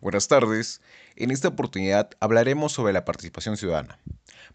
[0.00, 0.80] Buenas tardes.
[1.16, 3.98] En esta oportunidad hablaremos sobre la participación ciudadana.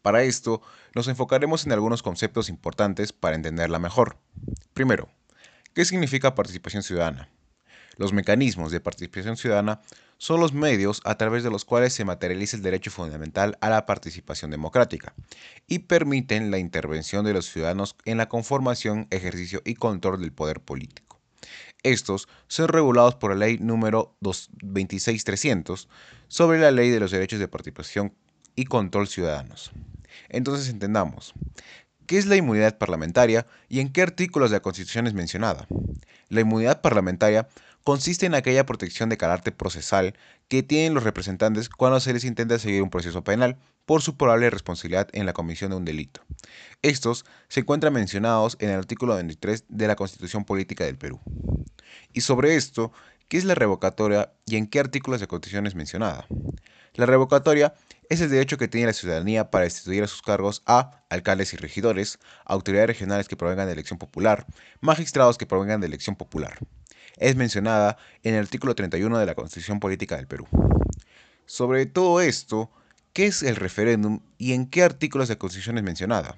[0.00, 0.62] Para esto,
[0.94, 4.18] nos enfocaremos en algunos conceptos importantes para entenderla mejor.
[4.72, 5.08] Primero,
[5.74, 7.28] ¿qué significa participación ciudadana?
[7.96, 9.80] Los mecanismos de participación ciudadana
[10.16, 13.84] son los medios a través de los cuales se materializa el derecho fundamental a la
[13.84, 15.12] participación democrática
[15.66, 20.60] y permiten la intervención de los ciudadanos en la conformación, ejercicio y control del poder
[20.60, 21.11] político.
[21.82, 25.88] Estos son regulados por la ley número 26300
[26.28, 28.14] sobre la ley de los derechos de participación
[28.54, 29.72] y control ciudadanos.
[30.28, 31.34] Entonces entendamos,
[32.06, 35.66] ¿qué es la inmunidad parlamentaria y en qué artículos de la Constitución es mencionada?
[36.28, 37.48] La inmunidad parlamentaria
[37.84, 40.14] consiste en aquella protección de carácter procesal
[40.48, 43.56] que tienen los representantes cuando se les intenta seguir un proceso penal
[43.86, 46.22] por su probable responsabilidad en la comisión de un delito.
[46.82, 51.20] Estos se encuentran mencionados en el artículo 23 de la Constitución Política del Perú.
[52.12, 52.92] Y sobre esto,
[53.28, 56.26] ¿qué es la revocatoria y en qué artículos de Constitución es mencionada?
[56.94, 57.74] La revocatoria
[58.08, 61.56] es el derecho que tiene la ciudadanía para destituir a sus cargos a alcaldes y
[61.56, 64.46] regidores, autoridades regionales que provengan de elección popular,
[64.80, 66.58] magistrados que provengan de elección popular.
[67.16, 70.46] Es mencionada en el artículo 31 de la Constitución Política del Perú.
[71.46, 72.70] Sobre todo esto,
[73.12, 76.36] ¿qué es el referéndum y en qué artículos de la Constitución es mencionada?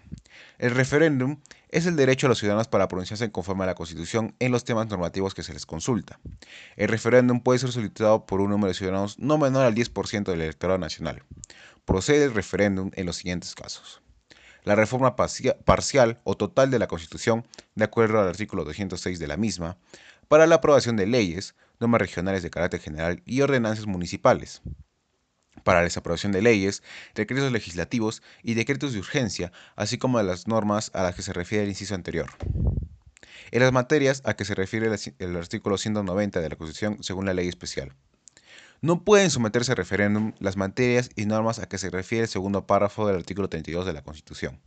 [0.58, 4.52] El referéndum es el derecho a los ciudadanos para pronunciarse conforme a la Constitución en
[4.52, 6.18] los temas normativos que se les consulta.
[6.76, 10.42] El referéndum puede ser solicitado por un número de ciudadanos no menor al 10% del
[10.42, 11.22] electorado nacional.
[11.84, 14.00] Procede el referéndum en los siguientes casos.
[14.64, 19.36] La reforma parcial o total de la Constitución, de acuerdo al artículo 206 de la
[19.36, 19.76] misma,
[20.28, 24.62] para la aprobación de leyes, normas regionales de carácter general y ordenanzas municipales
[25.64, 26.82] para la desaprobación de leyes,
[27.14, 31.32] decretos legislativos y decretos de urgencia, así como de las normas a las que se
[31.32, 32.30] refiere el inciso anterior.
[33.50, 37.34] En las materias a que se refiere el artículo 190 de la Constitución según la
[37.34, 37.92] ley especial.
[38.80, 42.66] No pueden someterse a referéndum las materias y normas a que se refiere el segundo
[42.66, 44.60] párrafo del artículo 32 de la Constitución.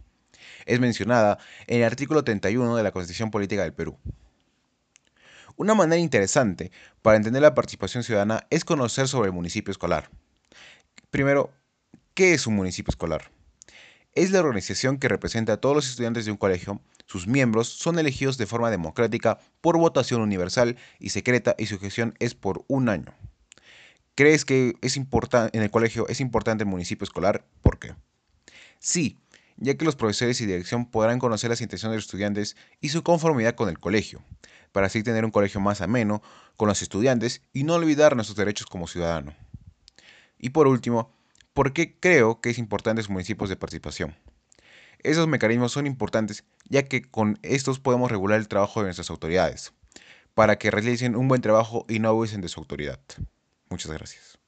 [0.66, 1.38] Es mencionada
[1.68, 3.97] en el artículo 31 de la Constitución Política del Perú.
[5.56, 6.72] Una manera interesante
[7.02, 10.09] para entender la participación ciudadana es conocer sobre el municipio escolar.
[11.09, 11.53] Primero,
[12.13, 13.31] ¿qué es un municipio escolar?
[14.13, 16.81] Es la organización que representa a todos los estudiantes de un colegio.
[17.06, 22.13] Sus miembros son elegidos de forma democrática por votación universal y secreta y su gestión
[22.19, 23.13] es por un año.
[24.16, 27.45] ¿Crees que es en el colegio es importante el municipio escolar?
[27.62, 27.95] ¿Por qué?
[28.79, 29.18] Sí,
[29.56, 33.01] ya que los profesores y dirección podrán conocer las intenciones de los estudiantes y su
[33.01, 34.22] conformidad con el colegio,
[34.74, 36.22] para así tener un colegio más ameno
[36.57, 39.34] con los estudiantes y no olvidar nuestros derechos como ciudadano.
[40.38, 41.12] Y por último,
[41.53, 44.16] ¿por qué creo que es importante los municipios de participación?
[45.00, 49.74] Esos mecanismos son importantes ya que con estos podemos regular el trabajo de nuestras autoridades,
[50.34, 53.00] para que realicen un buen trabajo y no abusen de su autoridad.
[53.70, 54.40] Muchas gracias.